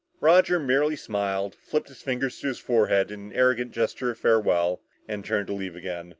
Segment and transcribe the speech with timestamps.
[0.19, 4.81] Roger merely smiled, flipped his fingers to his forehead in an arrogant gesture of farewell
[5.07, 6.09] and turned to leave again.